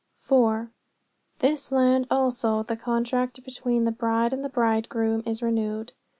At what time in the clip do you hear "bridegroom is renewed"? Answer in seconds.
4.49-5.93